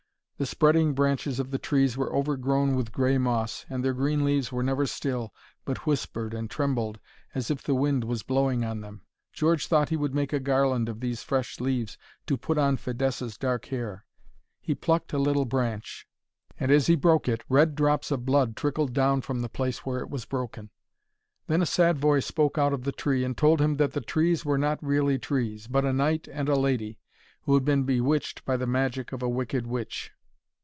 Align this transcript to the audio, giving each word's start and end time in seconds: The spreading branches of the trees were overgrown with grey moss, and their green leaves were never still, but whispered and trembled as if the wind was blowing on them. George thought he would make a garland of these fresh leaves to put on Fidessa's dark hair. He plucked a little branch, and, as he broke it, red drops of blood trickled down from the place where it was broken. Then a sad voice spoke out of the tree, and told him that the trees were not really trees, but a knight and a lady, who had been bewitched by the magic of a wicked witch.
The 0.37 0.47
spreading 0.47 0.93
branches 0.93 1.39
of 1.39 1.51
the 1.51 1.59
trees 1.59 1.95
were 1.95 2.11
overgrown 2.15 2.75
with 2.75 2.91
grey 2.91 3.19
moss, 3.19 3.63
and 3.69 3.85
their 3.85 3.93
green 3.93 4.25
leaves 4.25 4.51
were 4.51 4.63
never 4.63 4.87
still, 4.87 5.31
but 5.65 5.85
whispered 5.85 6.33
and 6.33 6.49
trembled 6.49 6.99
as 7.35 7.51
if 7.51 7.61
the 7.61 7.75
wind 7.75 8.05
was 8.05 8.23
blowing 8.23 8.65
on 8.65 8.81
them. 8.81 9.01
George 9.33 9.67
thought 9.67 9.89
he 9.89 9.95
would 9.95 10.15
make 10.15 10.33
a 10.33 10.39
garland 10.39 10.89
of 10.89 10.99
these 10.99 11.21
fresh 11.21 11.59
leaves 11.59 11.95
to 12.25 12.37
put 12.37 12.57
on 12.57 12.77
Fidessa's 12.77 13.37
dark 13.37 13.65
hair. 13.67 14.03
He 14.59 14.73
plucked 14.73 15.13
a 15.13 15.19
little 15.19 15.45
branch, 15.45 16.07
and, 16.59 16.71
as 16.71 16.87
he 16.87 16.95
broke 16.95 17.27
it, 17.29 17.43
red 17.47 17.75
drops 17.75 18.09
of 18.09 18.25
blood 18.25 18.55
trickled 18.55 18.93
down 18.93 19.21
from 19.21 19.41
the 19.43 19.47
place 19.49 19.85
where 19.85 19.99
it 19.99 20.09
was 20.09 20.25
broken. 20.25 20.71
Then 21.45 21.61
a 21.61 21.67
sad 21.67 21.99
voice 21.99 22.25
spoke 22.25 22.57
out 22.57 22.73
of 22.73 22.83
the 22.83 22.91
tree, 22.91 23.23
and 23.23 23.37
told 23.37 23.61
him 23.61 23.77
that 23.77 23.91
the 23.91 24.01
trees 24.01 24.43
were 24.43 24.57
not 24.57 24.81
really 24.83 25.19
trees, 25.19 25.67
but 25.67 25.85
a 25.85 25.93
knight 25.93 26.27
and 26.31 26.49
a 26.49 26.55
lady, 26.59 26.97
who 27.43 27.53
had 27.53 27.63
been 27.63 27.83
bewitched 27.83 28.43
by 28.43 28.57
the 28.57 28.65
magic 28.65 29.11
of 29.11 29.21
a 29.21 29.29
wicked 29.29 29.67
witch. 29.67 30.09